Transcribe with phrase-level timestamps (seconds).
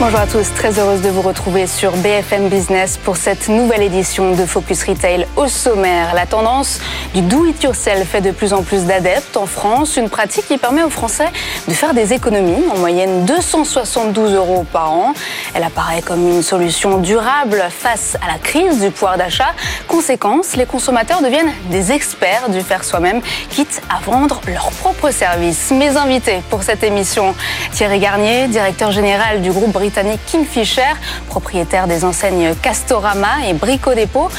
[0.00, 4.32] Bonjour à tous, très heureuse de vous retrouver sur BFM Business pour cette nouvelle édition
[4.32, 6.14] de Focus Retail au sommaire.
[6.14, 6.80] La tendance
[7.14, 10.90] du do-it-yourself fait de plus en plus d'adeptes en France, une pratique qui permet aux
[10.90, 11.28] Français
[11.68, 15.14] de faire des économies, en moyenne 272 euros par an.
[15.54, 19.54] Elle apparaît comme une solution durable face à la crise du pouvoir d'achat.
[19.86, 25.70] Conséquence, les consommateurs deviennent des experts du faire soi-même, quitte à vendre leurs propres services.
[25.70, 27.36] Mes invités pour cette émission,
[27.72, 30.94] Thierry Garnier, directeur général du groupe britannique Kingfisher,
[31.28, 34.30] propriétaire des enseignes Castorama et Brico Dépôt,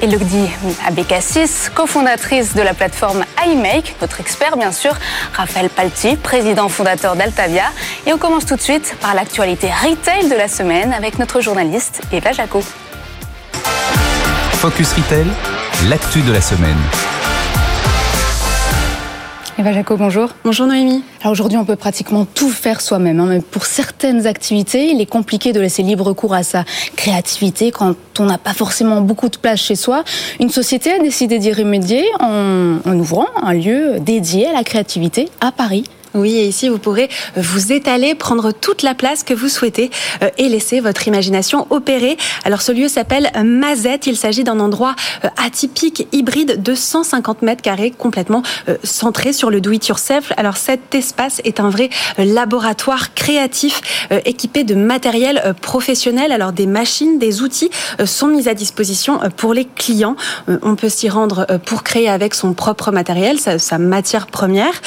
[0.00, 0.48] et Lugdi
[0.86, 4.92] Abekassis, cofondatrice de la plateforme iMake, notre expert bien sûr,
[5.32, 7.64] Raphaël Palti, président fondateur d'Altavia.
[8.06, 12.02] Et on commence tout de suite par l'actualité retail de la semaine avec notre journaliste
[12.12, 12.62] Eva Jaco.
[14.52, 15.26] Focus Retail,
[15.88, 16.78] l'actu de la semaine.
[19.58, 20.30] Eva Jaco, bonjour.
[20.44, 21.04] Bonjour Noémie.
[21.20, 25.06] Alors aujourd'hui, on peut pratiquement tout faire soi-même, hein, mais pour certaines activités, il est
[25.06, 26.64] compliqué de laisser libre cours à sa
[26.96, 30.04] créativité quand on n'a pas forcément beaucoup de place chez soi.
[30.40, 35.28] Une société a décidé d'y remédier en, en ouvrant un lieu dédié à la créativité
[35.42, 35.84] à Paris.
[36.14, 39.90] Oui, et ici, vous pourrez vous étaler, prendre toute la place que vous souhaitez
[40.22, 42.18] euh, et laisser votre imagination opérer.
[42.44, 44.06] Alors, ce lieu s'appelle Mazette.
[44.06, 49.50] Il s'agit d'un endroit euh, atypique, hybride de 150 mètres carrés, complètement euh, centré sur
[49.50, 50.32] le do-it-yourself.
[50.36, 51.88] Alors, cet espace est un vrai
[52.18, 53.80] laboratoire créatif
[54.24, 56.32] équipé de matériel professionnel.
[56.32, 57.70] Alors, des machines, des outils
[58.04, 60.16] sont mis à disposition pour les clients.
[60.62, 64.82] On peut s'y rendre pour créer avec son propre matériel, sa, sa matière première,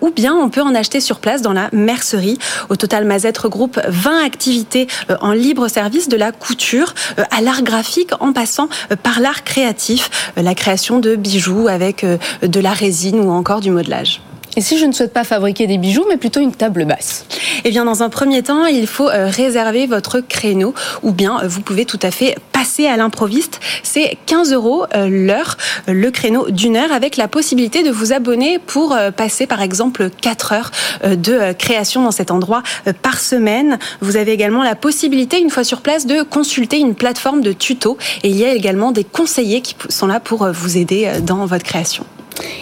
[0.00, 2.38] ou bien on peut en acheter sur place dans la mercerie.
[2.68, 7.40] Au total, Mazette regroupe 20 activités euh, en libre service, de la couture euh, à
[7.40, 12.72] l'art graphique en passant euh, par l'art créatif, la création de bijoux avec de la
[12.72, 14.20] résine ou encore du modelage.
[14.56, 17.24] Et si je ne souhaite pas fabriquer des bijoux, mais plutôt une table basse
[17.64, 21.84] Eh bien, dans un premier temps, il faut réserver votre créneau, ou bien vous pouvez
[21.84, 23.60] tout à fait passer à l'improviste.
[23.82, 25.56] C'est 15 euros l'heure,
[25.86, 30.52] le créneau d'une heure, avec la possibilité de vous abonner pour passer, par exemple, 4
[30.52, 30.70] heures
[31.04, 32.62] de création dans cet endroit
[33.02, 33.78] par semaine.
[34.00, 37.96] Vous avez également la possibilité, une fois sur place, de consulter une plateforme de tuto.
[38.24, 41.64] Et il y a également des conseillers qui sont là pour vous aider dans votre
[41.64, 42.04] création.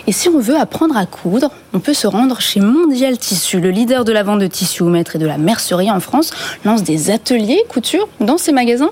[0.06, 3.61] Et si on veut apprendre à coudre, on peut se rendre chez Mondial Tissu.
[3.61, 6.31] Le leader de la vente de tissus au mètre et de la mercerie en France
[6.65, 8.91] lance des ateliers couture dans ses magasins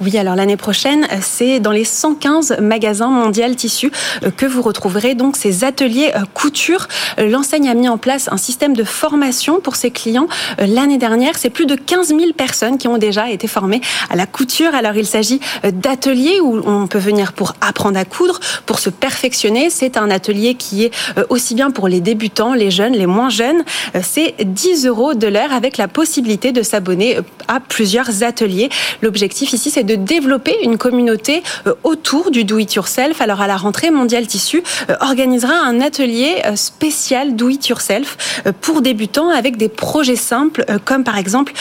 [0.00, 3.90] oui, alors l'année prochaine, c'est dans les 115 magasins mondial tissus
[4.24, 6.88] euh, que vous retrouverez donc ces ateliers euh, couture.
[7.18, 10.28] Euh, l'enseigne a mis en place un système de formation pour ses clients.
[10.58, 14.26] L'année dernière, c'est plus de 15 000 personnes qui ont déjà été formées à la
[14.26, 14.74] couture.
[14.74, 19.70] Alors il s'agit d'ateliers où on peut venir pour apprendre à coudre, pour se perfectionner.
[19.70, 20.92] C'est un atelier qui est
[21.28, 23.62] aussi bien pour les débutants, les jeunes, les moins jeunes.
[24.02, 28.68] C'est 10 euros de l'heure avec la possibilité de s'abonner à plusieurs ateliers.
[29.02, 33.20] L'objectif ici, c'est de développer une communauté euh, autour du do-it-yourself.
[33.20, 39.28] Alors à la rentrée, Mondial Tissu euh, organisera un atelier euh, spécial do-it-yourself pour débutants
[39.28, 41.52] avec des projets simples comme par exemple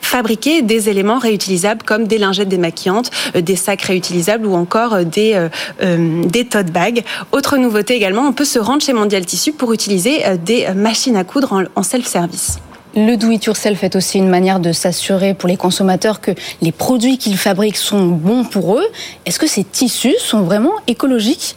[0.00, 5.48] fabriquer des éléments réutilisables comme des lingettes démaquillantes, des sacs réutilisables ou encore des,
[5.80, 7.04] des tote bags.
[7.32, 11.24] Autre nouveauté également, on peut se rendre chez Mondial Tissu pour utiliser des machines à
[11.24, 12.58] coudre en self-service.
[12.98, 16.30] Le do-it-yourself est aussi une manière de s'assurer pour les consommateurs que
[16.62, 18.86] les produits qu'ils fabriquent sont bons pour eux.
[19.26, 21.56] Est-ce que ces tissus sont vraiment écologiques?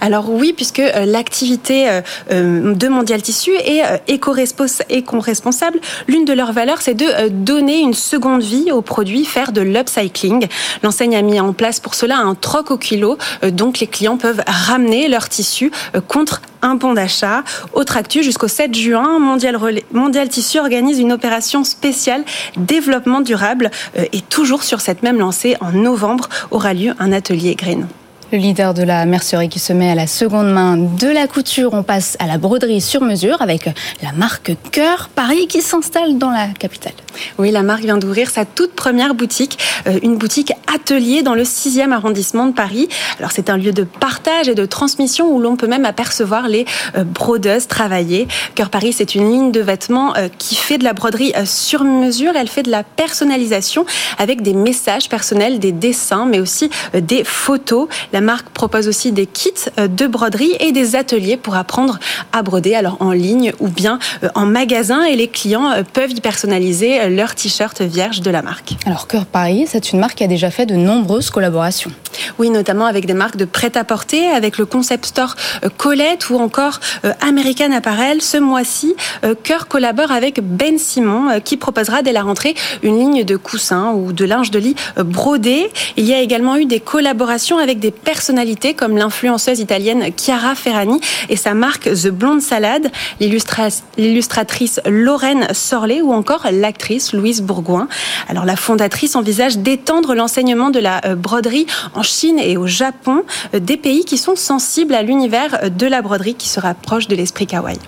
[0.00, 5.80] Alors oui, puisque euh, l'activité euh, euh, de Mondial Tissu est éco-responsable.
[6.06, 10.46] L'une de leurs valeurs, c'est de donner une seconde vie aux produits, faire de l'upcycling.
[10.82, 14.42] L'enseigne a mis en place pour cela un troc au kilo, donc les clients peuvent
[14.46, 15.70] ramener leurs tissus
[16.06, 17.44] contre un bon d'achat.
[17.72, 19.58] Autre actu, jusqu'au 7 juin, Mondial,
[19.92, 22.24] Mondial Tissu organise une opération spéciale
[22.56, 27.86] développement durable et toujours sur cette même lancée, en novembre, aura lieu un atelier green
[28.32, 31.70] le leader de la mercerie qui se met à la seconde main de la couture.
[31.72, 33.70] On passe à la broderie sur mesure avec
[34.02, 36.92] la marque Cœur Paris qui s'installe dans la capitale.
[37.38, 41.44] Oui, la marque vient d'ouvrir sa toute première boutique, euh, une boutique atelier dans le
[41.44, 42.88] 6e arrondissement de Paris.
[43.18, 46.66] Alors c'est un lieu de partage et de transmission où l'on peut même apercevoir les
[46.96, 48.28] euh, brodeuses travailler.
[48.54, 52.32] Cœur Paris, c'est une ligne de vêtements euh, qui fait de la broderie sur mesure.
[52.36, 53.86] Elle fait de la personnalisation
[54.18, 57.88] avec des messages personnels, des dessins, mais aussi des photos.
[58.12, 61.98] La marque propose aussi des kits de broderie et des ateliers pour apprendre
[62.32, 63.98] à broder, alors en ligne ou bien
[64.34, 65.04] en magasin.
[65.04, 68.74] Et les clients peuvent y personnaliser leur t-shirt vierge de la marque.
[68.86, 71.90] Alors Cœur Paris, c'est une marque qui a déjà fait de nombreuses collaborations.
[72.38, 76.80] Oui, notamment avec des marques de prêt-à-porter, avec le concept store euh, Colette ou encore
[77.04, 78.22] euh, American Apparel.
[78.22, 78.94] Ce mois-ci,
[79.24, 83.92] euh, Cœur collabore avec Ben Simon qui proposera dès la rentrée une ligne de coussins
[83.92, 85.70] ou de linge de lit brodé.
[85.96, 91.00] Il y a également eu des collaborations avec des personnalités comme l'influenceuse italienne Chiara Ferrani
[91.28, 92.90] et sa marque The Blonde Salade,
[93.20, 97.88] l'illustratrice Lorraine Sorlet ou encore l'actrice Louise Bourgoin.
[98.28, 103.22] Alors la fondatrice envisage d'étendre l'enseignement de la broderie en Chine et au Japon,
[103.54, 107.16] euh, des pays qui sont sensibles à l'univers de la broderie qui se rapproche de
[107.16, 107.78] l'esprit kawaii.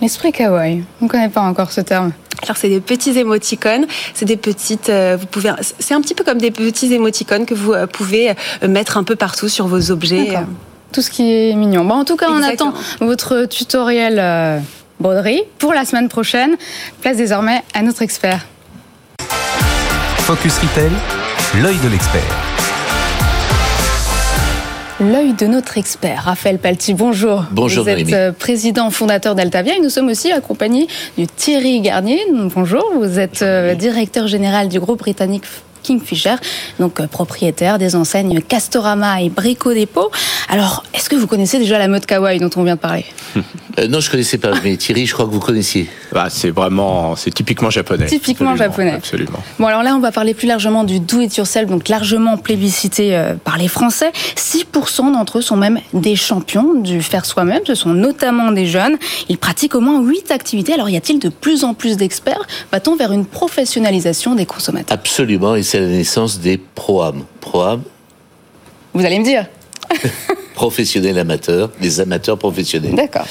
[0.00, 2.12] L'esprit kawaii, on ne connaît pas encore ce terme.
[2.42, 6.24] Alors c'est des petits émoticônes, c'est des petites, euh, vous pouvez, c'est un petit peu
[6.24, 8.32] comme des petits émoticônes que vous euh, pouvez
[8.66, 10.38] mettre un peu partout sur vos objets.
[10.92, 11.84] Tout ce qui est mignon.
[11.84, 14.18] Bon, en tout cas, on attend votre tutoriel
[15.00, 16.56] broderie pour la semaine prochaine.
[17.00, 18.46] Place désormais à notre expert.
[20.18, 20.92] Focus Retail,
[21.62, 22.50] l'œil de l'expert
[25.00, 26.94] l'œil de notre expert, Raphaël Palti.
[26.94, 27.44] Bonjour.
[27.50, 27.84] Bonjour.
[27.84, 30.86] Vous êtes euh, président fondateur d'Altavia et nous sommes aussi accompagnés
[31.18, 32.20] de Thierry Garnier.
[32.54, 32.84] Bonjour.
[32.94, 35.44] Vous êtes euh, directeur général du groupe britannique
[35.82, 36.36] Kingfisher,
[36.78, 40.10] donc euh, propriétaire des enseignes Castorama et Brico Dépôt.
[40.48, 43.04] Alors, est-ce que vous connaissez déjà la mode kawaii dont on vient de parler?
[43.78, 45.88] Euh, Non, je connaissais pas, mais Thierry, je crois que vous connaissiez.
[46.12, 48.06] Bah, c'est vraiment, c'est typiquement japonais.
[48.06, 48.94] Typiquement japonais.
[48.94, 49.38] Absolument.
[49.60, 53.16] Bon, alors là, on va parler plus largement du do it yourself, donc largement plébiscité
[53.16, 54.10] euh, par les Français.
[54.36, 57.60] 6% d'entre eux sont même des champions du faire soi-même.
[57.64, 58.96] Ce sont notamment des jeunes.
[59.28, 60.72] Ils pratiquent au moins 8 activités.
[60.74, 62.42] Alors, y a-t-il de plus en plus d'experts?
[62.72, 64.98] Va-t-on vers une professionnalisation des consommateurs?
[64.98, 67.22] Absolument c'est la naissance des ProAm.
[67.40, 67.82] ProAm.
[68.92, 69.46] Vous allez me dire.
[70.56, 72.96] professionnels amateurs, des amateurs professionnels.
[72.96, 73.24] D'accord.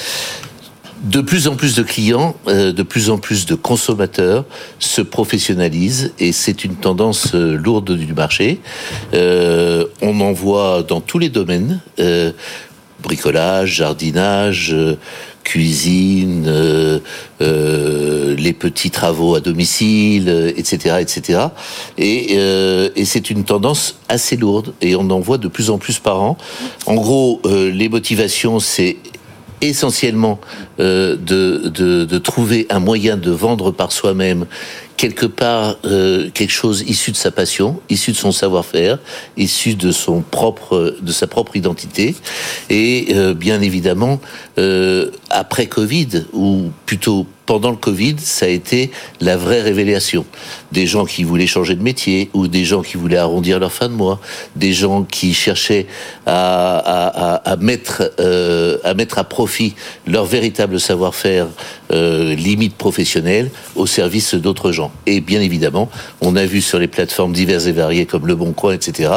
[1.02, 4.46] De plus en plus de clients, euh, de plus en plus de consommateurs
[4.78, 8.60] se professionnalisent et c'est une tendance euh, lourde du marché.
[9.12, 11.80] Euh, on en voit dans tous les domaines
[13.02, 14.74] bricolage, jardinage,
[15.50, 17.00] cuisine, euh,
[17.40, 21.40] euh, les petits travaux à domicile, etc., etc.
[21.98, 25.98] Et, euh, c'est une tendance assez lourde et on en voit de plus en plus
[25.98, 26.38] par an.
[26.86, 28.98] En gros, les motivations, c'est
[29.60, 30.38] essentiellement
[30.78, 34.46] de, trouver un moyen de vendre par soi-même
[35.00, 38.98] quelque part euh, quelque chose issu de sa passion, issu de son savoir-faire,
[39.38, 42.14] issu de son propre, de sa propre identité,
[42.68, 44.20] et euh, bien évidemment
[44.58, 50.24] euh, après Covid ou plutôt pendant le Covid, ça a été la vraie révélation.
[50.70, 53.88] Des gens qui voulaient changer de métier ou des gens qui voulaient arrondir leur fin
[53.88, 54.20] de mois,
[54.54, 55.88] des gens qui cherchaient
[56.26, 59.74] à, euh, à mettre à profit
[60.06, 61.48] leur véritable savoir-faire,
[61.90, 64.92] euh, limite professionnelle, au service d'autres gens.
[65.06, 68.52] Et bien évidemment, on a vu sur les plateformes diverses et variées comme Le Bon
[68.52, 69.10] Coin, etc.,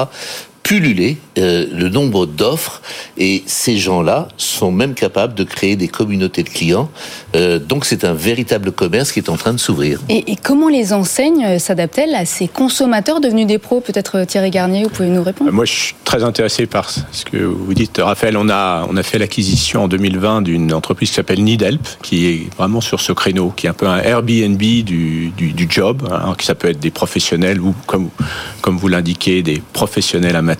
[0.63, 2.81] pulluler euh, le nombre d'offres
[3.17, 6.89] et ces gens-là sont même capables de créer des communautés de clients.
[7.35, 9.99] Euh, donc c'est un véritable commerce qui est en train de s'ouvrir.
[10.07, 13.81] Et, et, comment les enseignes euh, s'adaptent-elles à ces consommateurs devenus des pros?
[13.81, 17.37] Peut-être Thierry Garnier, vous pouvez nous répondre Moi je suis très intéressé par ce que
[17.37, 17.99] vous dites.
[18.01, 22.27] Raphaël, on a, on a fait l'acquisition en 2020 d'une entreprise qui s'appelle Needhelp, qui
[22.27, 26.07] est vraiment sur ce créneau, qui est un peu un Airbnb du, du, du job,
[26.09, 28.09] hein, qui ça peut être des professionnels ou comme,
[28.61, 30.52] comme vous l'indiquez, des professionnels amateurs.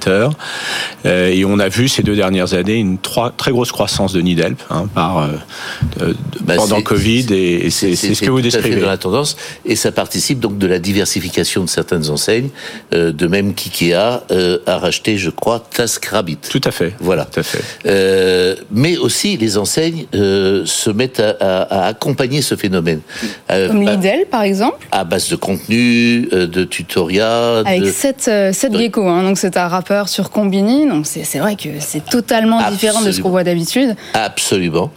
[1.06, 4.62] Euh, et on a vu ces deux dernières années une très grosse croissance de Nidelp
[4.70, 8.80] hein, par, euh, bah, pendant Covid et, c'est ce que vous décrivez.
[8.80, 9.36] dans la tendance
[9.66, 12.50] et ça participe donc de la diversification de certaines enseignes.
[12.94, 14.24] Euh, de même qu'IKEA
[14.66, 16.38] a racheté, je crois, TaskRabbit.
[16.50, 16.94] Tout à fait.
[17.00, 17.26] Voilà.
[17.26, 18.58] Tout à fait.
[18.72, 23.02] mais aussi les enseignes se mettent à, accompagner ce phénomène.
[23.48, 24.86] Comme Lidl, par exemple.
[24.92, 27.64] À base de contenu, de tutoriels.
[27.66, 30.88] Avec 7, 7 geckos, hein, donc c'est un rappeur sur Combini.
[30.88, 33.96] Donc c'est vrai que c'est totalement différent de ce qu'on voit d'habitude.
[34.14, 34.92] Absolument.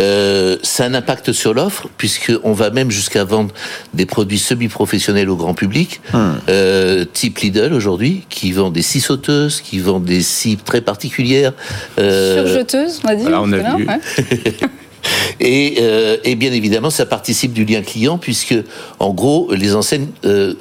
[0.00, 3.54] Euh, ça a un impact sur l'offre, puisqu'on va même jusqu'à vendre
[3.94, 6.18] des produits semi-professionnels au grand public, hmm.
[6.48, 11.52] euh, type Lidl aujourd'hui, qui vend des scies sauteuses, qui vend des scies très particulières.
[11.98, 12.44] Euh...
[12.44, 13.24] Surjeteuses, on a dit.
[13.28, 13.86] on a vu.
[15.40, 18.54] Et, euh, et, bien évidemment, ça participe du lien client puisque,
[18.98, 20.54] en gros, les enseignes euh,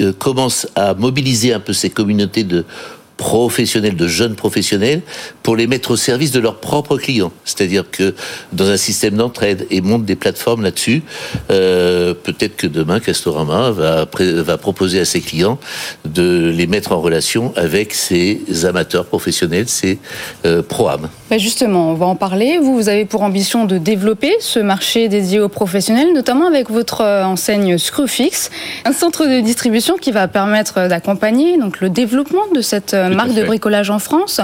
[0.00, 2.64] euh, commencent à mobiliser un peu ces communautés de
[3.16, 5.02] professionnels, de jeunes professionnels,
[5.42, 7.32] pour les mettre au service de leurs propres clients.
[7.44, 8.14] C'est-à-dire que
[8.52, 11.02] dans un système d'entraide et monte des plateformes là-dessus,
[11.50, 15.58] euh, peut-être que demain Castorama va, va proposer à ses clients
[16.04, 19.98] de les mettre en relation avec ses amateurs professionnels, ses
[20.44, 21.08] euh, pro-âmes.
[21.30, 22.58] Justement, on va en parler.
[22.58, 27.00] Vous, vous avez pour ambition de développer ce marché dédié aux professionnels, notamment avec votre
[27.00, 28.50] euh, enseigne Screwfix,
[28.84, 33.34] un centre de distribution qui va permettre d'accompagner donc le développement de cette euh, marque
[33.34, 34.40] de bricolage en France.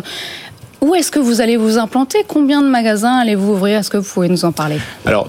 [0.81, 2.25] Où est-ce que vous allez vous implanter?
[2.27, 3.79] Combien de magasins allez-vous ouvrir?
[3.79, 4.79] Est-ce que vous pouvez nous en parler?
[5.07, 5.29] Alors,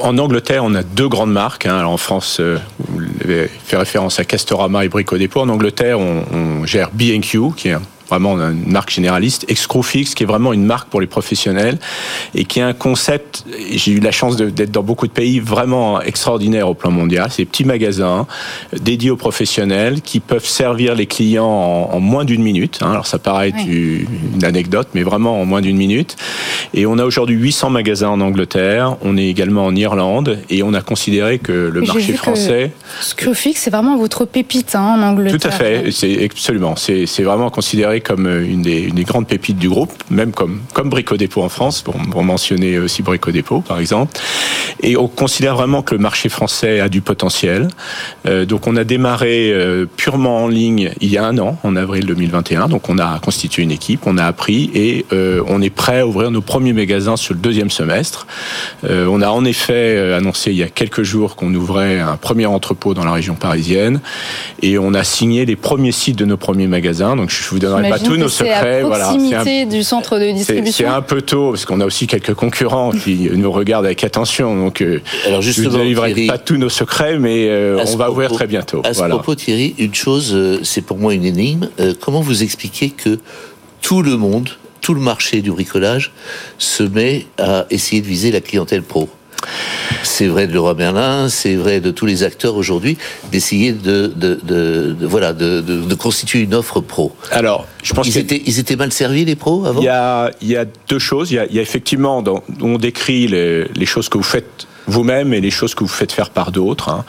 [0.00, 1.66] en Angleterre, on a deux grandes marques.
[1.66, 1.78] Hein.
[1.80, 5.40] Alors, en France, euh, vous avez fait référence à Castorama et Brico Dépôt.
[5.40, 7.82] En Angleterre, on, on gère B&Q, qui est un
[8.12, 11.78] vraiment une marque généraliste, Excrofix, qui est vraiment une marque pour les professionnels
[12.34, 16.00] et qui est un concept, j'ai eu la chance d'être dans beaucoup de pays, vraiment
[16.02, 17.28] extraordinaire au plan mondial.
[17.30, 18.26] C'est des petits magasins
[18.78, 21.46] dédiés aux professionnels qui peuvent servir les clients
[21.90, 22.80] en, moins d'une minute.
[22.82, 22.90] Hein.
[22.90, 26.16] Alors ça paraît une anecdote, mais vraiment en moins d'une minute.
[26.74, 30.72] Et on a aujourd'hui 800 magasins en Angleterre, on est également en Irlande et on
[30.74, 32.72] a considéré que le marché français...
[33.00, 35.38] Screwfix, c'est vraiment votre pépite hein, en Angleterre.
[35.38, 36.74] Tout à fait, c'est absolument.
[36.76, 40.62] C'est vraiment considéré comme euh, une des, une des, grandes pépites du groupe, même comme,
[40.72, 44.18] comme Brico Dépôt en France, pour, pour mentionner aussi Brico Dépôt par exemple.
[44.80, 47.68] Et on considère vraiment que le marché français a du potentiel.
[48.26, 51.76] Euh, donc on a démarré euh, purement en ligne il y a un an, en
[51.76, 52.68] avril 2021.
[52.68, 56.06] Donc on a constitué une équipe, on a appris et euh, on est prêt à
[56.06, 58.28] ouvrir nos premiers magasins sur le deuxième semestre.
[58.84, 62.16] Euh, on a en effet euh, annoncé il y a quelques jours qu'on ouvrait un
[62.16, 64.00] premier entrepôt dans la région parisienne
[64.62, 67.16] et on a signé les premiers sites de nos premiers magasins.
[67.16, 68.82] Donc je vous donnerai pas tous nos secrets.
[68.82, 70.86] À proximité voilà, du centre de distribution.
[70.86, 74.54] C'est un peu tôt parce qu'on a aussi quelques concurrents qui nous regardent avec attention.
[74.54, 78.10] Donc euh, Alors justement, je ne délivrerai pas tous nos secrets, mais euh, on va
[78.10, 78.82] ouvrir très bientôt.
[78.84, 81.68] À ce propos, Thierry, une chose, c'est pour moi une énigme.
[82.00, 83.18] comment vous expliquez que
[83.80, 84.48] tout le monde,
[84.82, 86.12] tout le marché du bricolage
[86.58, 89.08] se met à essayer de viser la clientèle pro
[90.02, 92.96] c'est vrai de Leroy Merlin, c'est vrai de tous les acteurs aujourd'hui,
[93.30, 97.12] d'essayer de, de, de, voilà, de, constituer une offre pro.
[97.30, 99.80] Alors, je pense qu'ils étaient, ils étaient mal servis les pros avant?
[99.80, 101.30] Il y a, il y a deux choses.
[101.30, 104.24] Il y a, il y a effectivement, dans, on décrit les, les choses que vous
[104.24, 106.88] faites vous-même et les choses que vous faites faire par d'autres.
[106.88, 107.04] Hein.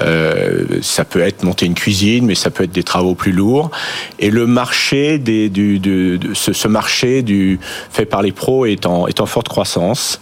[0.00, 3.70] Euh, ça peut être monter une cuisine, mais ça peut être des travaux plus lourds.
[4.18, 7.58] Et le marché des, du, de, ce, ce, marché du
[7.90, 10.20] fait par les pros est en, est en forte croissance.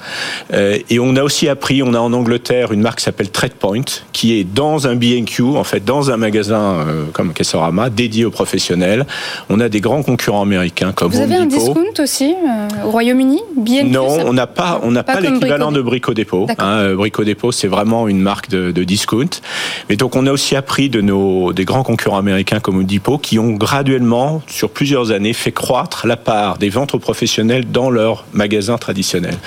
[0.53, 3.85] Euh, et on a aussi appris, on a en Angleterre une marque qui s'appelle TradePoint,
[4.13, 8.31] qui est dans un B&Q, en fait, dans un magasin euh, comme Cassorama, dédié aux
[8.31, 9.07] professionnels.
[9.49, 12.35] On a des grands concurrents américains comme Vous avez un discount aussi
[12.85, 13.41] au Royaume-Uni
[13.85, 16.47] Non, on n'a pas, on n'a pas, pas l'équivalent de Brico Dépôt.
[16.59, 19.41] Hein, Brico Dépôt, c'est vraiment une marque de, de, discount.
[19.89, 23.39] Mais donc, on a aussi appris de nos des grands concurrents américains comme Depot qui
[23.39, 28.25] ont graduellement, sur plusieurs années, fait croître la part des ventes aux professionnels dans leurs
[28.33, 29.39] magasins traditionnels.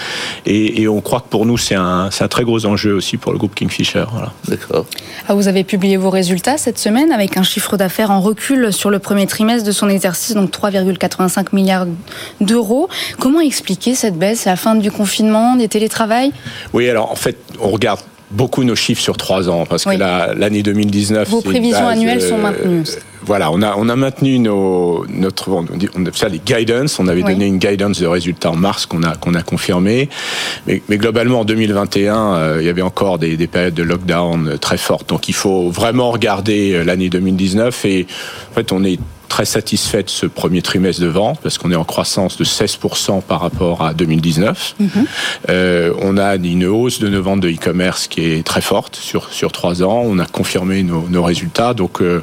[0.45, 3.31] Et, et on croit que pour nous, c'est un, un très gros enjeu aussi pour
[3.31, 4.05] le groupe Kingfisher.
[4.11, 4.31] Voilà.
[4.47, 4.85] D'accord.
[5.27, 8.89] Ah, vous avez publié vos résultats cette semaine avec un chiffre d'affaires en recul sur
[8.89, 11.87] le premier trimestre de son exercice, donc 3,85 milliards
[12.41, 12.89] d'euros.
[13.19, 16.31] Comment expliquer cette baisse à la fin du confinement, des télétravail
[16.73, 17.99] Oui, alors en fait, on regarde
[18.31, 19.97] beaucoup nos chiffres sur trois ans parce oui.
[19.97, 19.99] que
[20.39, 24.37] l'année 2019 vos prévisions base, annuelles sont maintenues euh, voilà on a on a maintenu
[24.37, 26.99] nos notre on dit on a ça les guidance.
[26.99, 27.33] On avait oui.
[27.33, 30.09] donné une guidance de résultats en mars qu'on a qu'on a confirmé.
[30.67, 34.57] Mais, mais, globalement en 2021 euh, il y avait encore des, des périodes de lockdown
[34.59, 35.09] très fortes.
[35.09, 38.07] Donc il faut vraiment regarder euh, l'année 2019 et
[38.51, 38.99] en fait on est
[39.39, 43.21] très satisfait de ce premier trimestre de vente parce qu'on est en croissance de 16%
[43.21, 44.75] par rapport à 2019.
[44.77, 44.89] Mm -hmm.
[45.49, 49.31] euh, on a une hausse de nos ventes de e-commerce qui est très forte sur
[49.31, 50.01] sur trois ans.
[50.13, 52.21] On a confirmé nos, nos résultats, donc euh,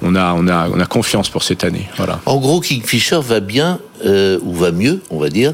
[0.00, 1.86] on a on a on a confiance pour cette année.
[1.98, 2.16] Voilà.
[2.24, 3.70] En gros, Kingfisher va bien
[4.06, 5.52] euh, ou va mieux, on va dire,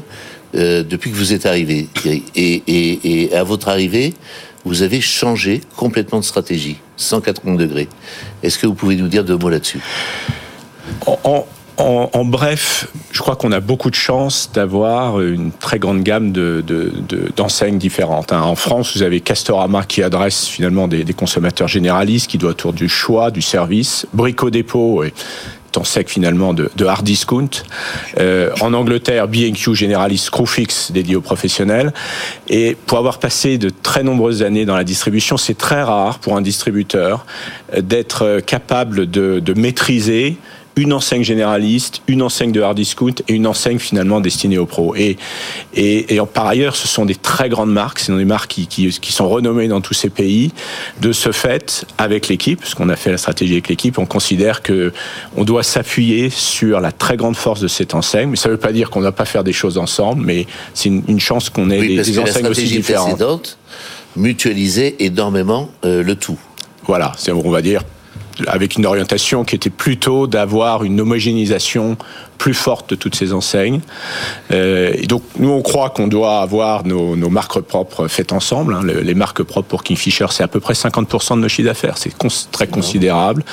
[0.91, 1.77] depuis que vous êtes arrivé.
[2.05, 2.19] Et,
[2.77, 4.09] et, et à votre arrivée,
[4.69, 5.53] vous avez changé
[5.83, 7.89] complètement de stratégie, 180 degrés.
[8.43, 9.81] Est-ce que vous pouvez nous dire deux mots là-dessus?
[11.77, 17.73] En, bref, je crois qu'on a beaucoup de chance d'avoir une très grande gamme d'enseignes
[17.73, 18.33] de, de, différentes.
[18.33, 18.41] Hein.
[18.41, 22.89] En France, vous avez Castorama qui adresse finalement des, consommateurs généralistes, qui doit autour du
[22.89, 24.05] choix, du service.
[24.13, 25.13] Brico Dépôt est
[25.77, 27.49] en sec finalement de, de hard discount.
[28.19, 31.93] Euh, en Angleterre, B&Q généraliste Screwfix dédié aux professionnels.
[32.49, 36.35] Et pour avoir passé de très nombreuses années dans la distribution, c'est très rare pour
[36.35, 37.25] un distributeur
[37.81, 40.37] d'être capable de maîtriser
[40.75, 44.95] une enseigne généraliste, une enseigne de hard discount et une enseigne finalement destinée aux pros.
[44.95, 45.17] Et,
[45.73, 48.67] et, et par ailleurs, ce sont des très grandes marques, ce sont des marques qui,
[48.67, 50.51] qui, qui sont renommées dans tous ces pays.
[51.01, 54.61] De ce fait, avec l'équipe, parce qu'on a fait la stratégie avec l'équipe, on considère
[54.61, 54.93] que
[55.35, 58.29] on doit s'appuyer sur la très grande force de cette enseigne.
[58.29, 60.47] Mais ça ne veut pas dire qu'on ne doit pas faire des choses ensemble, mais
[60.73, 63.57] c'est une, une, chance qu'on ait oui, des, des enseignes aussi différentes.
[64.15, 66.37] mutualiser énormément euh, le tout.
[66.85, 67.83] Voilà, on va dire
[68.47, 71.97] avec une orientation qui était plutôt d'avoir une homogénéisation
[72.41, 73.81] plus forte de toutes ces enseignes.
[74.49, 78.73] Euh, et donc, nous, on croit qu'on doit avoir nos, nos, marques propres faites ensemble.
[78.73, 78.81] Hein.
[78.83, 81.99] les marques propres pour Kingfisher, c'est à peu près 50% de nos chiffres d'affaires.
[81.99, 82.15] C'est
[82.51, 83.43] très considérable.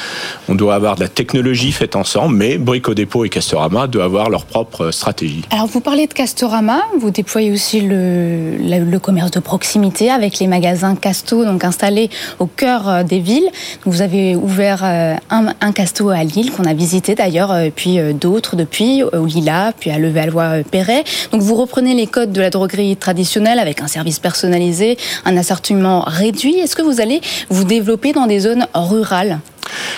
[0.48, 4.30] On doit avoir de la technologie faite ensemble, mais Brico Dépôt et Castorama doivent avoir
[4.30, 5.42] leur propre stratégie.
[5.50, 10.46] Alors, vous parlez de Castorama, vous déployez aussi le, le, commerce de proximité avec les
[10.46, 13.50] magasins Casto, donc installés au cœur euh, des villes.
[13.84, 18.56] Vous avez ouvert euh, un, un Casto à Lille, qu'on a visité d'ailleurs, puis d'autres
[18.56, 18.77] depuis,
[19.12, 21.04] au Lila, puis à Levallois-Perret.
[21.32, 26.04] Donc, vous reprenez les codes de la droguerie traditionnelle avec un service personnalisé, un assortiment
[26.06, 26.58] réduit.
[26.58, 29.40] Est-ce que vous allez vous développer dans des zones rurales?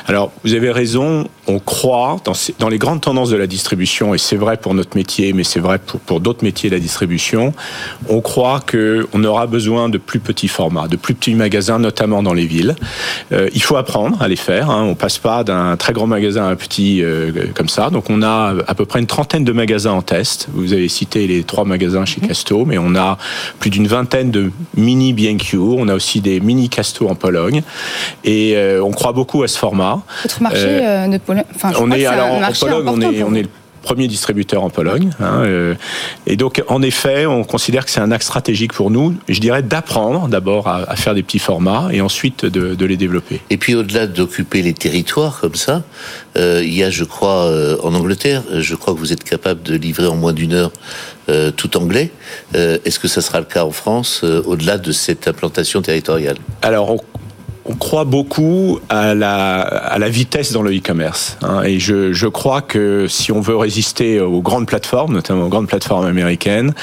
[0.07, 2.17] Alors, vous avez raison, on croit
[2.59, 5.61] dans, les grandes tendances de la distribution, et c'est vrai pour notre métier, mais c'est
[5.61, 7.53] vrai pour, d'autres métiers de la distribution,
[8.09, 12.35] on croit qu'on aura besoin de plus petits formats, de plus petits magasins, notamment dans
[12.35, 12.77] les villes.
[13.33, 14.85] Euh, il faut apprendre à les faire, hein.
[14.85, 18.23] on passe pas d'un très grand magasin à un petit euh, comme ça, donc on
[18.23, 20.49] a à peu près une trentaine de magasins en test.
[20.53, 23.19] Vous avez cité les trois magasins chez Casto, mais on a
[23.59, 27.63] plus d'une vingtaine de mini BNQ, on a aussi des mini Casto en Pologne,
[28.25, 30.03] et euh, on croit beaucoup à ce format.
[30.23, 33.49] Votre marché de Pologne, enfin, on est alors en Pologne, on est, on est le
[33.83, 35.11] premier distributeur en Pologne.
[35.21, 35.75] Hein, euh,
[36.27, 39.63] et donc, en effet, on considère que c'est un axe stratégique pour nous, je dirais,
[39.63, 43.41] d'apprendre d'abord à, faire des petits formats et ensuite de, les développer.
[43.51, 45.83] Et puis, au-delà d'occuper les territoires comme ça,
[46.37, 47.51] euh, il y a, je crois,
[47.83, 50.73] en Angleterre, je crois que vous êtes capable de livrer en moins d'une heure
[51.57, 52.11] tout anglais.
[52.55, 56.37] Est-ce que ça sera le cas en France, au-delà de cette implantation territoriale?
[56.63, 56.99] Alors, on
[57.75, 61.37] croit beaucoup à la, à la vitesse dans le e-commerce.
[61.43, 65.49] Hein, et je, je crois que si on veut résister aux grandes plateformes, notamment aux
[65.49, 66.75] grandes plateformes américaines,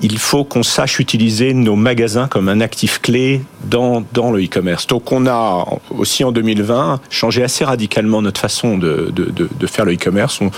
[0.00, 4.86] il faut qu'on sache utiliser nos magasins comme un actif clé dans, dans le e-commerce.
[4.86, 9.66] Donc on a aussi en 2020 changé assez radicalement notre façon de, de, de, de
[9.66, 10.40] faire le e-commerce.
[10.40, 10.50] On,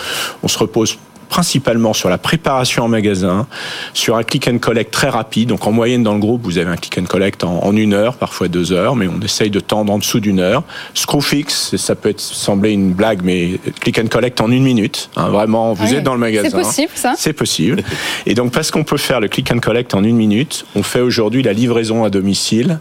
[0.42, 3.46] on se repose principalement sur la préparation en magasin,
[3.94, 5.48] sur un click and collect très rapide.
[5.48, 8.16] Donc en moyenne dans le groupe, vous avez un click and collect en, une heure,
[8.16, 10.62] parfois deux heures, mais on essaye de tendre en dessous d'une heure.
[10.94, 15.10] Screwfix, ça peut être, sembler une blague, mais click and collect en une minute.
[15.16, 16.48] Hein, vraiment, vous êtes dans le magasin.
[16.50, 17.82] C'est possible ça C'est possible.
[18.26, 21.00] Et donc parce qu'on peut faire le click and collect en une minute, on fait
[21.00, 22.80] aujourd'hui la livraison à domicile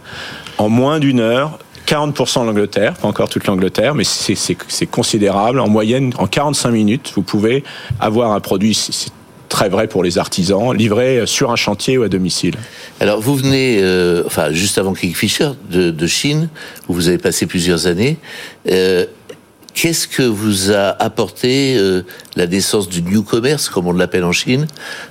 [0.58, 1.58] en moins d'une heure
[1.88, 5.58] 40% l'Angleterre, pas encore toute l'Angleterre, mais c'est considérable.
[5.58, 7.64] En moyenne, en 45 minutes, vous pouvez
[7.98, 9.10] avoir un produit, c'est
[9.48, 12.56] très vrai pour les artisans, livré sur un chantier ou à domicile.
[13.00, 16.50] Alors vous venez, euh, enfin juste avant Kingfisher, de, de, Chine,
[16.88, 18.18] où vous avez passé plusieurs années.
[18.70, 19.06] Euh,
[19.80, 22.02] Qu'est-ce que vous a apporté euh,
[22.34, 24.66] la naissance du new commerce, comme on l'appelle en Chine,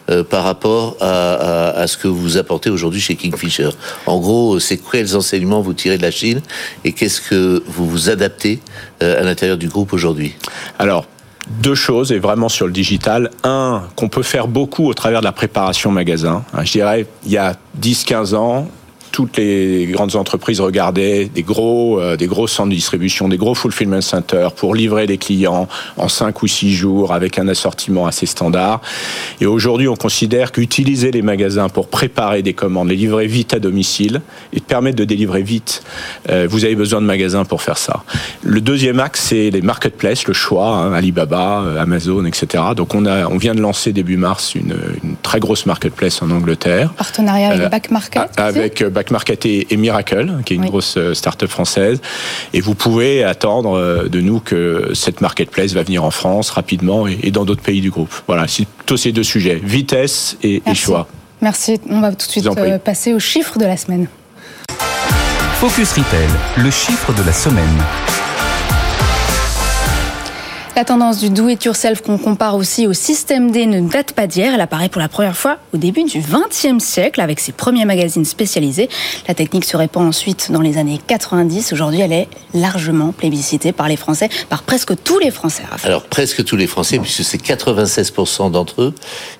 [0.10, 3.70] euh, par rapport à, ce que vous apportez aujourd'hui chez Kingfisher?
[4.08, 6.42] En gros, c'est quels enseignements vous tirez de la Chine
[6.84, 8.60] et qu'est-ce que vous vous adaptez
[9.02, 10.36] euh, à l'intérieur du groupe aujourd'hui?
[10.80, 11.06] Alors,
[11.62, 13.32] deux choses, et vraiment sur le digital.
[13.46, 16.44] Un, qu'on peut faire beaucoup au travers de la préparation magasin.
[16.62, 18.68] Je dirais, il y a 10-15 ans,
[19.18, 24.00] toutes les grandes entreprises regardaient des gros, euh, des centres de distribution, des gros fulfillment
[24.00, 28.80] centers pour livrer les clients en 5 ou 6 jours avec un assortiment assez standard.
[29.42, 33.60] Et aujourd'hui, on considère qu'utiliser les magasins pour préparer des commandes, les livrer vite à
[33.60, 34.22] domicile
[34.54, 35.82] et permettre de délivrer vite,
[36.30, 38.04] euh, vous avez besoin de magasins pour faire ça.
[38.44, 42.66] Le deuxième axe, c'est les marketplaces, le choix, hein, Alibaba, euh, Amazon, etc.
[42.76, 44.76] Donc on, a, on vient de lancer début mars une
[45.28, 46.94] très grosse marketplace en Angleterre.
[46.94, 51.50] Partenariat avec Back Market Avec Back Market et, Miracle, qui est une grosse euh, start-up
[51.50, 52.00] française.
[52.54, 57.08] Et vous pouvez attendre euh, de nous que cette marketplace va venir en France rapidement
[57.08, 58.14] et, dans d'autres pays du groupe.
[58.26, 61.10] Voilà, c'est plutôt ces deux sujets, vitesse et, choix.
[61.42, 61.78] Merci.
[61.90, 64.08] On va tout de suite euh, passer aux chiffres de la semaine.
[65.60, 67.84] Focus Retail, le chiffre de la semaine.
[70.78, 74.54] La tendance du do-it-yourself qu'on compare aussi au système D ne date pas d'hier.
[74.54, 78.26] Elle apparaît pour la première fois au début du XXe siècle avec ses premiers magazines
[78.26, 78.88] spécialisés.
[79.28, 81.74] La technique se répand ensuite dans les années 90.
[81.74, 85.64] Aujourd'hui, elle est largement plébiscitée par les Français, par presque tous les Français.
[85.84, 88.94] Alors presque tous les Français, puisque c'est 96% d'entre eux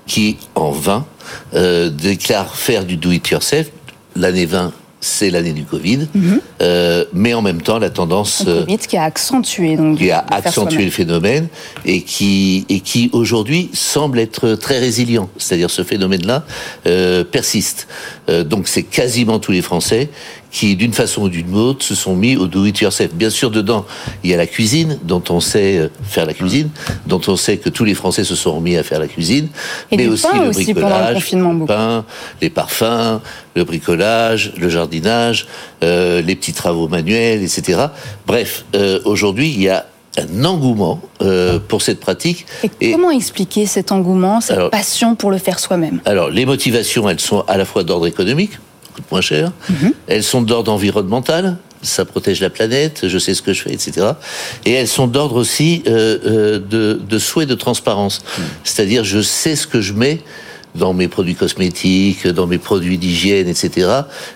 [0.08, 1.06] qui, en 20,
[1.54, 3.68] euh, déclarent faire du do-it-yourself.
[4.16, 6.42] L'année 20 c'est l'année du Covid, mhm.
[6.62, 10.26] euh, mais en même temps la tendance le Covid qui a accentué donc qui a
[10.32, 11.48] accentué le phénomène
[11.86, 16.46] et qui et qui aujourd'hui semble être très résilient, c'est-à-dire ce phénomène-là
[16.88, 17.88] euh, persiste.
[18.30, 20.10] Euh, donc c'est quasiment tous les Français
[20.58, 23.14] qui, d'une façon ou d'une autre, se sont mis au do-it-yourself.
[23.14, 23.86] Bien sûr, dedans,
[24.24, 26.70] il y a la cuisine, dont on sait euh, faire la cuisine,
[27.06, 29.50] dont on sait que tous les Français se sont remis à faire la cuisine,
[29.92, 32.06] mais aussi le bricolage, le, pain,
[32.42, 33.22] les parfums,
[33.56, 35.46] le bricolage, le jardinage,
[35.84, 37.80] euh, les petits travaux manuels, etc.
[38.26, 39.86] Bref, euh, aujourd'hui, il y a
[40.18, 41.00] un engouement
[41.68, 42.48] pour cette pratique.
[42.82, 46.00] Et, comment expliquer cet engouement, cette passion pour le faire soi-même?
[46.06, 48.54] Alors, les motivations, elles sont à la fois d'ordre économique,
[48.98, 49.94] coûte moins cher, mhm.
[50.08, 54.08] elles sont d'ordre environnemental, ça protège la planète, je sais ce que je fais, etc.
[54.66, 56.60] Et elles sont d'ordre aussi de,
[57.00, 58.22] de souhait de transparence.
[58.22, 58.44] Mhm.
[58.64, 60.22] C'est-à-dire, je sais ce que je mets
[60.78, 63.90] dans mes produits cosmétiques, dans mes produits d'hygiène, etc.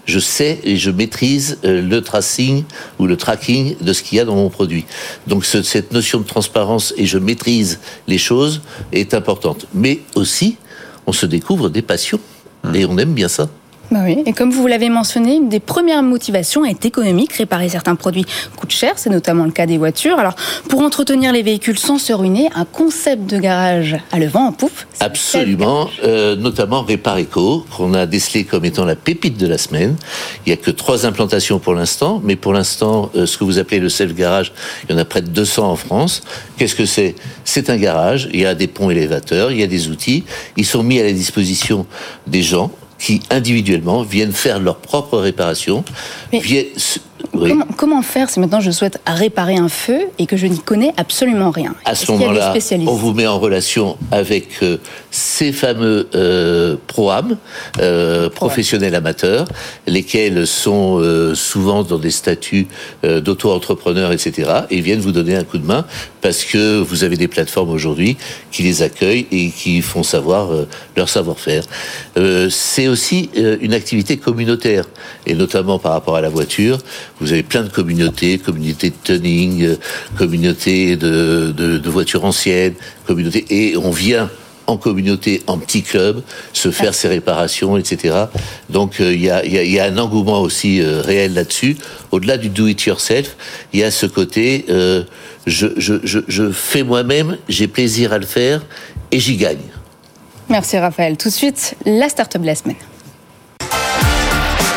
[0.06, 2.63] Je sais et je maîtrise euh, le tracing
[3.00, 4.86] ou le tracking de ce qu'il y a dans mon produit.
[5.28, 9.67] Donc cette notion de transparence et je maîtrise les choses est importante.
[9.74, 10.58] Mais aussi,
[11.06, 12.19] on se découvre des passions
[12.74, 13.50] et on aime bien ça.
[13.91, 14.23] Bah oui.
[14.25, 17.34] Et comme vous l'avez mentionné, une des premières motivations est économique.
[17.34, 18.25] Réparer certains produits
[18.56, 20.17] coûte cher, c'est notamment le cas des voitures.
[20.17, 20.36] Alors,
[20.69, 24.51] pour entretenir les véhicules sans se ruiner, un concept de garage à le vent en
[24.54, 24.71] poupe.
[25.01, 29.97] Absolument, euh, notamment Répareco, qu'on a décelé comme étant la pépite de la semaine.
[30.45, 33.60] Il n'y a que trois implantations pour l'instant, mais pour l'instant, euh, ce que vous
[33.60, 34.54] appelez le self-garage,
[34.88, 36.21] il y en a près de 200 en France.
[36.58, 37.15] Qu'est-ce que c'est?
[37.43, 40.23] C'est un garage, il y a des ponts élévateurs, il y a des outils,
[40.56, 41.86] ils sont mis à la disposition
[42.25, 42.71] des gens
[43.02, 45.84] qui individuellement viennent faire leur propre réparation.
[47.78, 51.52] Comment, faire si maintenant je souhaite réparer un feu et que je n'y connais absolument
[51.52, 51.76] rien?
[51.86, 52.54] À ce moment-là,
[52.88, 54.78] on vous met en relation avec euh,
[55.12, 57.38] ces fameux euh, ProAm,
[57.80, 59.46] euh, professionnels amateurs,
[59.88, 62.68] lesquels sont euh, souvent dans des statuts
[63.04, 65.86] d'auto-entrepreneurs, etc., et viennent vous donner un coup de main
[66.22, 68.18] parce que vous avez des plateformes aujourd'hui
[68.52, 70.50] qui les accueillent et qui font savoir
[70.96, 71.64] leur savoir-faire.
[72.50, 74.86] C'est aussi une activité communautaire,
[75.26, 76.80] et notamment par rapport à la voiture.
[77.22, 79.76] Vous avez plein de communautés, communautés de tuning, euh,
[80.18, 82.74] communautés de, de, voitures anciennes,
[83.06, 84.30] communautés, et on vient
[84.66, 88.26] en communauté, en petit club, se faire ses réparations, etc.
[88.70, 91.78] Donc euh, il y, a, y, a, un engouement aussi euh, réel là-dessus.
[92.10, 93.36] Au-delà du do-it-yourself,
[93.72, 98.26] il y a ce côté, je, je, je, je fais moi-même, j'ai plaisir à le
[98.26, 98.66] faire
[99.12, 99.58] et j'y gagne.
[100.50, 101.18] Merci Raphaël.
[101.18, 102.78] Tout de suite, la start-up de la semaine.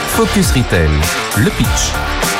[0.09, 0.91] Focus Retail,
[1.39, 2.34] le pitch.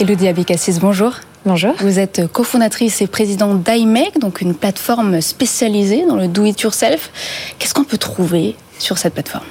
[0.00, 1.12] Elodie Abécassis, bonjour.
[1.44, 1.74] Bonjour.
[1.80, 7.10] Vous êtes cofondatrice et présidente d'iMake, donc une plateforme spécialisée dans le do-it-yourself.
[7.58, 9.44] Qu'est-ce qu'on peut trouver sur cette plateforme?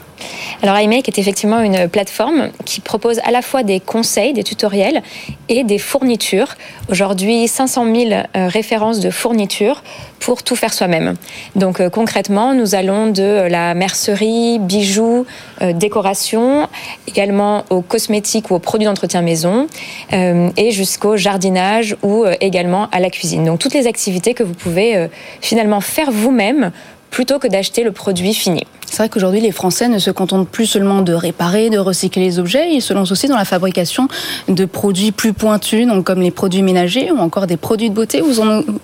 [0.61, 5.01] Alors iMake est effectivement une plateforme qui propose à la fois des conseils, des tutoriels
[5.47, 6.55] et des fournitures.
[6.89, 9.83] Aujourd'hui, 500 000 euh, références de fournitures
[10.19, 11.15] pour tout faire soi-même.
[11.55, 15.25] Donc euh, concrètement, nous allons de la mercerie, bijoux,
[15.61, 16.67] euh, décoration,
[17.07, 19.67] également aux cosmétiques ou aux produits d'entretien maison,
[20.11, 23.45] et jusqu'au jardinage ou également à la cuisine.
[23.45, 25.07] Donc toutes les activités que vous pouvez
[25.41, 26.71] finalement faire vous-même
[27.09, 28.63] plutôt que d'acheter le produit fini.
[28.89, 32.39] C'est vrai qu'aujourd'hui, les Français ne se contentent plus seulement de réparer, de recycler les
[32.39, 34.07] objets, ils se lancent aussi dans la fabrication
[34.47, 38.21] de produits plus pointus, donc comme les produits ménagers ou encore des produits de beauté.
[38.21, 38.33] Vous,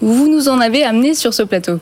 [0.01, 1.79] vous nous en avez amené sur ce plateau.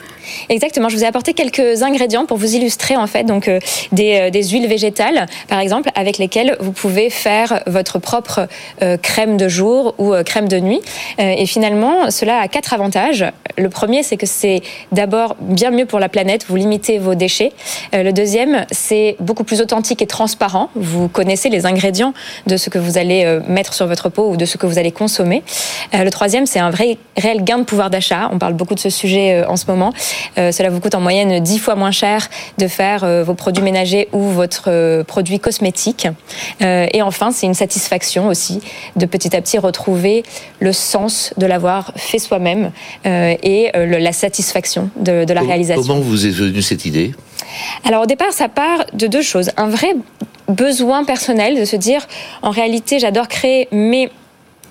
[0.49, 0.89] Exactement.
[0.89, 3.59] Je vous ai apporté quelques ingrédients pour vous illustrer en fait donc euh,
[3.91, 8.47] des, euh, des, huiles végétales, par exemple, avec lesquelles vous pouvez faire votre propre
[8.81, 10.81] euh, crème de jour ou crème de nuit.
[11.19, 13.25] et finalement, cela a quatre avantages.
[13.57, 16.32] Le premier, c'est que c'est d'abord bien mieux pour la planète.
[16.47, 17.51] Vous limitez vos déchets.
[17.93, 20.69] le deuxième, c'est beaucoup plus authentique et transparent.
[20.75, 22.13] Vous connaissez les ingrédients
[22.47, 24.77] de ce que vous allez euh, mettre sur votre peau ou de ce que vous
[24.77, 25.43] allez consommer.
[25.93, 28.29] Euh, le troisième, c'est un vrai réel gain de pouvoir d'achat.
[28.31, 29.93] On parle beaucoup de ce sujet euh, en ce moment.
[30.35, 34.21] Cela vous coûte en moyenne 10 fois moins cher de faire vos produits ménagers ou
[34.23, 36.07] votre produit cosmétique.
[36.59, 38.59] Et enfin, c'est une satisfaction aussi
[38.95, 40.23] de petit à petit retrouver
[40.59, 42.71] le sens de l'avoir fait soi-même
[43.05, 45.81] et la satisfaction de, de la réalisation.
[45.81, 46.22] Comment vous
[46.61, 47.13] cette idée?
[47.83, 49.51] Alors au départ, ça part de deux choses.
[49.57, 49.95] Un vrai
[50.47, 52.05] besoin personnel de se dire,
[52.41, 54.09] en réalité, j'adore créer, mais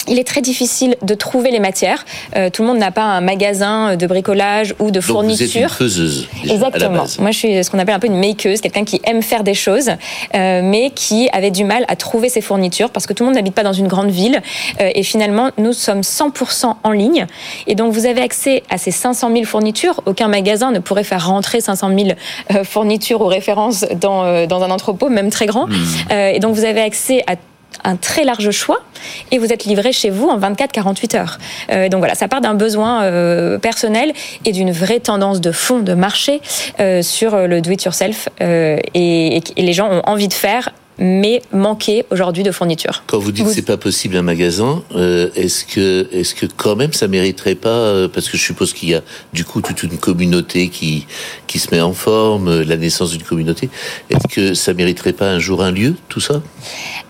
[0.08, 2.04] il est très difficile de trouver les matières.
[2.36, 5.46] Euh, tout le monde n'a pas un magasin de bricolage ou de Donc fourniture.
[5.46, 6.28] Vous êtes une faiseuse.
[6.48, 7.04] Exactement.
[7.18, 9.54] Moi, je suis ce qu'on appelle un peu une makeuse, quelqu'un qui aime faire des
[9.54, 9.90] choses,
[10.34, 13.36] euh, mais qui avait du mal à trouver ses fournitures parce que tout le monde
[13.36, 14.40] n'habite pas dans une grande ville.
[14.80, 17.26] Euh, et finalement, nous sommes 100% en ligne.
[17.66, 20.00] Et donc, vous avez accès à ces 500 000 fournitures.
[20.06, 25.08] Aucun magasin ne pourrait faire rentrer 500 000 fournitures ou références dans, dans un entrepôt,
[25.08, 25.66] même très grand.
[25.66, 25.74] Hmm.
[26.10, 27.36] et donc, vous avez accès à
[27.84, 28.82] un très large choix
[29.30, 31.38] et vous êtes livré chez vous en 24-48 heures.
[31.70, 34.12] Euh, donc voilà, ça part d'un besoin euh, personnel
[34.44, 36.40] et d'une vraie tendance de fond de marché
[36.80, 42.42] euh, sur le do-it-yourself et, et, les gens ont envie de faire mais manquer aujourd'hui
[42.42, 43.02] de fournitures.
[43.06, 46.76] Quand vous dites que c'est pas possible un magasin, euh, est-ce que est-ce que quand
[46.76, 49.02] même ça mériterait pas euh, parce que je suppose qu'il y a
[49.32, 51.06] du coup toute une communauté qui
[51.46, 53.68] qui se met en forme, euh, la naissance d'une communauté.
[54.10, 56.42] Est-ce que ça mériterait pas un jour un lieu tout ça?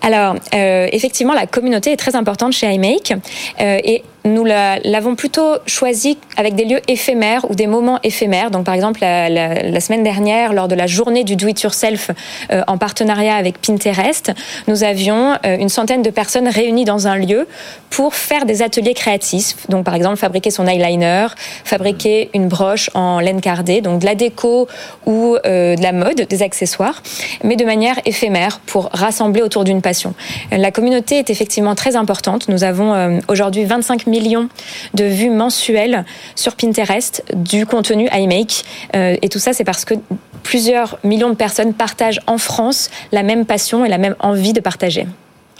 [0.01, 3.13] Alors euh, effectivement la communauté est très importante chez iMake
[3.59, 8.51] euh, et nous l'avons plutôt choisi avec des lieux éphémères ou des moments éphémères.
[8.51, 12.11] Donc, par exemple, la, semaine dernière, lors de la journée du do-it-yourself
[12.51, 14.31] euh, en partenariat avec Pinterest,
[14.67, 17.47] nous avions euh, une centaine de personnes réunies dans un lieu
[17.89, 19.55] pour faire des ateliers créatifs.
[19.67, 21.27] Donc, par exemple, fabriquer son eyeliner,
[21.65, 24.67] fabriquer une broche en laine cardée, donc de la déco
[25.05, 27.03] ou euh, de la mode, des accessoires,
[27.43, 30.13] mais de manière éphémère pour rassembler autour d'une passion.
[30.51, 32.47] La communauté est effectivement très importante.
[32.47, 34.47] Nous avons aujourd'hui 25 millions
[34.93, 38.63] de vues mensuelles sur Pinterest du contenu iMake.
[38.95, 39.95] Euh, et tout ça, c'est parce que
[40.43, 44.61] plusieurs millions de personnes partagent en France la même passion et la même envie de
[44.61, 45.07] partager.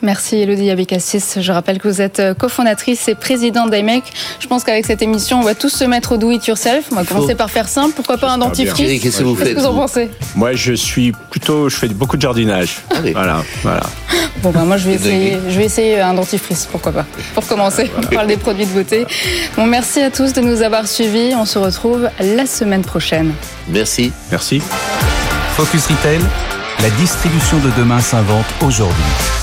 [0.03, 1.23] Merci Elodie Abécassis.
[1.37, 4.03] Je rappelle que vous êtes euh, cofondatrice et présidente d'IMEC.
[4.41, 6.87] Je pense qu'avec cette émission, on va tous se mettre au do it yourself.
[6.91, 7.93] On va commencer par faire simple.
[7.95, 10.73] Pourquoi pas un dentifrice Qu'est-ce que vous faites Qu'est-ce que vous en pensez Moi, je
[10.73, 12.81] suis plutôt, je fais beaucoup de jardinage.
[12.93, 13.13] Allez.
[13.13, 13.83] Voilà, voilà.
[14.41, 17.05] Bon bah moi je vais essayer, je vais essayer un dentifrice, pourquoi pas.
[17.33, 19.05] Pour commencer, on parle des produits de beauté.
[19.55, 21.33] Bon merci à tous de nous avoir suivis.
[21.35, 23.31] On se retrouve la semaine prochaine.
[23.69, 24.11] Merci.
[24.31, 24.61] Merci.
[25.55, 26.19] Focus Retail,
[26.81, 29.42] la distribution de demain s'invente aujourd'hui.